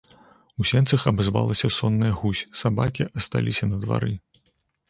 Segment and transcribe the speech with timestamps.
[0.63, 4.13] У сенцах абазвалася сонная гусь, сабакі асталіся на двары.